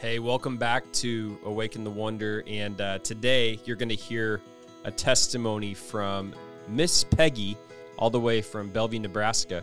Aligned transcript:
Hey, 0.00 0.18
welcome 0.18 0.56
back 0.56 0.90
to 0.92 1.38
Awaken 1.44 1.84
the 1.84 1.90
Wonder. 1.90 2.42
And 2.46 2.80
uh, 2.80 3.00
today 3.00 3.60
you're 3.66 3.76
going 3.76 3.90
to 3.90 3.94
hear 3.94 4.40
a 4.84 4.90
testimony 4.90 5.74
from 5.74 6.34
Miss 6.68 7.04
Peggy, 7.04 7.54
all 7.98 8.08
the 8.08 8.18
way 8.18 8.40
from 8.40 8.70
Bellevue, 8.70 8.98
Nebraska. 8.98 9.62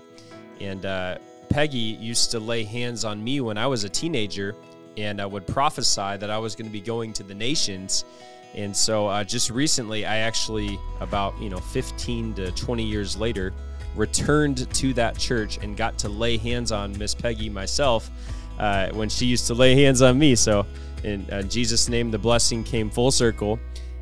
And 0.62 0.86
uh, 0.86 1.18
Peggy 1.50 1.80
used 1.80 2.30
to 2.30 2.40
lay 2.40 2.64
hands 2.64 3.04
on 3.04 3.24
me 3.24 3.42
when 3.42 3.58
I 3.58 3.66
was 3.66 3.84
a 3.84 3.90
teenager 3.90 4.56
and 4.96 5.20
I 5.20 5.26
would 5.26 5.48
prophesy 5.48 6.18
that 6.18 6.30
I 6.30 6.38
was 6.38 6.56
going 6.56 6.68
to 6.68 6.72
be 6.72 6.82
going 6.82 7.14
to 7.14 7.24
the 7.24 7.34
nations. 7.34 8.06
And 8.54 8.78
so 8.78 9.08
uh, 9.08 9.24
just 9.24 9.50
recently, 9.50 10.06
I 10.06 10.18
actually, 10.18 10.80
about, 11.00 11.36
you 11.42 11.50
know, 11.50 11.58
15 11.58 12.36
to 12.36 12.52
20 12.52 12.84
years 12.84 13.18
later, 13.18 13.54
returned 13.96 14.72
to 14.72 14.94
that 14.94 15.18
church 15.18 15.58
and 15.64 15.76
got 15.76 15.98
to 15.98 16.10
lay 16.10 16.38
hands 16.38 16.72
on 16.72 16.96
Miss 17.00 17.16
Peggy 17.16 17.50
myself 17.50 18.12
uh, 18.58 18.90
when 18.92 19.10
she 19.10 19.26
used 19.26 19.48
to 19.48 19.54
lay 19.54 19.76
hands 19.76 20.02
on 20.02 20.18
me. 20.18 20.36
So, 20.36 20.66
in 21.04 21.30
uh, 21.32 21.44
Jesus' 21.44 21.90
name, 21.90 22.12
the 22.12 22.18
blessing 22.18 22.64
came 22.64 22.90
full 22.90 23.12
circle. 23.12 23.60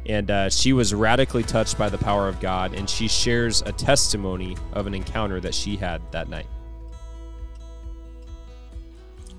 And 0.08 0.30
uh, 0.30 0.50
she 0.50 0.72
was 0.72 0.94
radically 0.94 1.42
touched 1.42 1.80
by 1.80 1.90
the 1.90 1.98
power 1.98 2.28
of 2.28 2.40
God, 2.40 2.76
and 2.76 2.88
she 2.88 3.08
shares 3.08 3.64
a 3.64 3.72
testimony 3.72 4.56
of 4.74 4.86
an 4.86 4.94
encounter 4.94 5.40
that 5.40 5.56
she 5.56 5.76
had 5.76 6.00
that 6.12 6.30
night. 6.30 6.46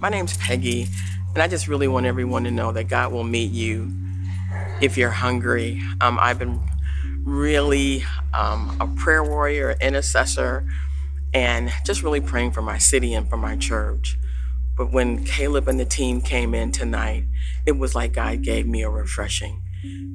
My 0.00 0.08
name's 0.08 0.36
Peggy, 0.36 0.88
and 1.34 1.42
I 1.42 1.46
just 1.46 1.68
really 1.68 1.86
want 1.86 2.04
everyone 2.04 2.42
to 2.44 2.50
know 2.50 2.72
that 2.72 2.84
God 2.84 3.12
will 3.12 3.24
meet 3.24 3.52
you 3.52 3.92
if 4.80 4.96
you're 4.96 5.10
hungry. 5.10 5.80
Um, 6.00 6.18
I've 6.20 6.38
been 6.38 6.60
really 7.22 8.04
um, 8.34 8.76
a 8.80 8.88
prayer 9.00 9.22
warrior, 9.22 9.76
intercessor, 9.80 10.66
and 11.32 11.72
just 11.84 12.02
really 12.02 12.20
praying 12.20 12.50
for 12.50 12.62
my 12.62 12.78
city 12.78 13.14
and 13.14 13.28
for 13.28 13.36
my 13.36 13.56
church. 13.56 14.18
But 14.76 14.92
when 14.92 15.24
Caleb 15.24 15.68
and 15.68 15.80
the 15.80 15.84
team 15.86 16.20
came 16.20 16.54
in 16.54 16.70
tonight, 16.72 17.24
it 17.64 17.78
was 17.78 17.94
like 17.94 18.12
God 18.12 18.42
gave 18.42 18.66
me 18.66 18.82
a 18.82 18.90
refreshing. 18.90 19.62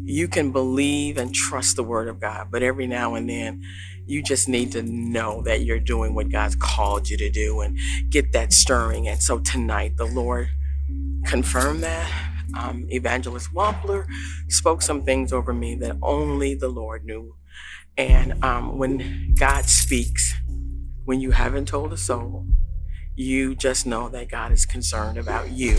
You 0.04 0.28
can 0.28 0.52
believe 0.52 1.18
and 1.18 1.34
trust 1.34 1.76
the 1.76 1.84
word 1.84 2.08
of 2.08 2.20
God, 2.20 2.50
but 2.52 2.64
every 2.64 2.88
now 2.88 3.16
and 3.16 3.30
then 3.30 3.64
you 4.06 4.22
just 4.22 4.50
need 4.50 4.72
to 4.74 4.84
know 4.84 5.42
that 5.44 5.62
you're 5.62 5.80
doing 5.80 6.14
what 6.14 6.30
God's 6.30 6.56
called 6.56 7.10
you 7.10 7.18
to 7.18 7.30
do 7.30 7.62
and 7.62 7.78
get 8.10 8.34
that 8.34 8.52
stirring. 8.52 9.08
And 9.08 9.22
so 9.22 9.40
tonight, 9.40 9.98
the 9.98 10.06
Lord 10.06 10.50
confirmed 11.26 11.84
that. 11.84 12.12
Um, 12.58 12.86
Evangelist 12.90 13.54
Wampler 13.54 14.06
spoke 14.50 14.82
some 14.82 15.04
things 15.04 15.32
over 15.32 15.54
me 15.54 15.76
that 15.76 15.96
only 16.02 16.54
the 16.54 16.68
Lord 16.68 17.06
knew. 17.06 17.36
And 17.98 18.44
um, 18.44 18.78
when 18.78 19.36
God 19.36 19.66
speaks, 19.66 20.34
when 21.06 21.22
you 21.22 21.32
haven't 21.32 21.68
told 21.68 21.94
a 21.94 21.98
soul, 21.98 22.46
you 23.16 23.56
just 23.56 23.86
know 23.86 24.10
that 24.10 24.30
God 24.30 24.52
is 24.52 24.66
concerned 24.66 25.18
about 25.18 25.52
you. 25.52 25.78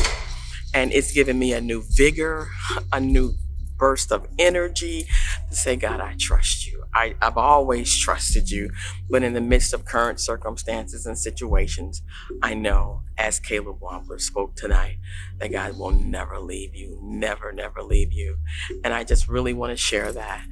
And 0.75 0.93
it's 0.93 1.13
given 1.13 1.39
me 1.39 1.53
a 1.53 1.61
new 1.61 1.83
vigor, 1.83 2.49
a 2.93 3.01
new 3.01 3.35
burst 3.77 4.13
of 4.13 4.27
energy 4.39 5.07
to 5.51 5.57
say, 5.57 5.75
God, 5.77 6.01
I 6.01 6.15
trust 6.19 6.67
you. 6.67 6.85
I, 6.95 7.17
have 7.21 7.37
always 7.37 7.99
trusted 7.99 8.51
you. 8.51 8.71
But 9.11 9.23
in 9.23 9.33
the 9.33 9.41
midst 9.41 9.75
of 9.75 9.85
current 9.85 10.21
circumstances 10.21 11.05
and 11.05 11.19
situations, 11.19 12.01
I 12.43 12.55
know, 12.55 13.03
as 13.19 13.41
Caleb 13.41 13.81
Wampler 13.81 14.21
spoke 14.21 14.55
tonight, 14.55 14.99
that 15.41 15.51
God 15.51 15.77
will 15.77 15.91
never 15.91 16.39
leave 16.39 16.75
you, 16.75 16.99
never, 17.03 17.53
never 17.53 17.83
leave 17.83 18.13
you. 18.13 18.39
And 18.85 18.95
I 18.95 19.05
just 19.05 19.29
really 19.29 19.53
want 19.53 19.73
to 19.73 19.77
share 19.77 20.13
that 20.13 20.45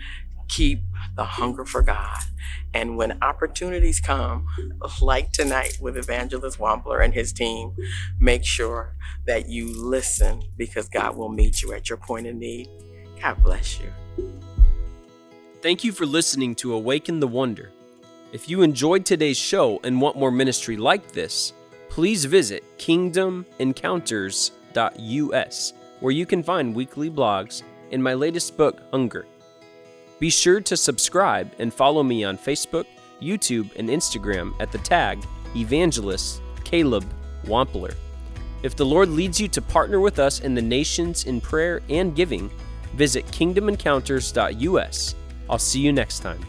keep 0.51 0.83
the 1.17 1.25
hunger 1.25 1.65
for 1.65 1.83
God. 1.83 2.21
And 2.73 2.97
when 2.97 3.19
opportunities 3.23 4.01
come, 4.01 4.47
like 5.01 5.33
tonight 5.33 5.79
with 5.81 5.97
Evangelist 5.97 6.59
Wampler 6.59 7.05
and 7.05 7.13
his 7.13 7.33
team, 7.33 7.75
make 8.19 8.45
sure 8.45 8.95
that 9.27 9.49
you 9.49 9.73
listen 9.73 10.43
because 10.57 10.89
God 10.89 11.17
will 11.17 11.29
meet 11.29 11.63
you 11.63 11.73
at 11.73 11.89
your 11.89 11.99
point 11.99 12.27
of 12.27 12.37
need. 12.37 12.69
God 13.21 13.43
bless 13.43 13.81
you. 13.81 13.91
Thank 15.63 15.85
you 15.85 15.93
for 15.93 16.07
listening 16.07 16.55
to 16.57 16.73
Awaken 16.73 17.21
the 17.21 17.29
Wonder. 17.29 17.71
If 18.33 18.49
you 18.49 18.63
enjoyed 18.63 19.05
today's 19.05 19.37
show 19.37 19.81
and 19.83 20.01
want 20.01 20.17
more 20.17 20.31
ministry 20.31 20.77
like 20.77 21.13
this, 21.13 21.53
please 21.89 22.25
visit 22.25 22.63
kingdomencounters.us, 22.79 25.73
where 25.99 26.13
you 26.13 26.25
can 26.25 26.43
find 26.43 26.75
weekly 26.75 27.11
blogs 27.11 27.63
and 27.91 28.03
my 28.03 28.15
latest 28.15 28.57
book, 28.57 28.81
Hunger. 28.93 29.27
Be 30.21 30.31
sure 30.31 30.61
to 30.61 30.77
subscribe 30.77 31.51
and 31.59 31.73
follow 31.73 32.03
me 32.03 32.25
on 32.25 32.37
Facebook, 32.37 32.85
YouTube, 33.23 33.75
and 33.77 33.89
Instagram 33.89 34.53
at 34.61 34.71
the 34.71 34.79
tag 34.79 35.25
Evangelist 35.57 36.43
Caleb 36.63 37.05
Wampler. 37.45 37.95
If 38.63 38.77
the 38.77 38.85
Lord 38.85 39.09
leads 39.09 39.41
you 39.41 39.49
to 39.49 39.63
partner 39.63 39.99
with 39.99 40.19
us 40.19 40.41
in 40.41 40.55
the 40.55 40.63
nations 40.63 41.25
in 41.25 41.41
prayer 41.41 41.81
and 41.89 42.15
giving, 42.15 42.53
visit 42.95 43.27
kingdomencounters.us. 43.29 45.15
I'll 45.49 45.59
see 45.59 45.81
you 45.81 45.93
next 45.93 46.21
time. 46.21 46.45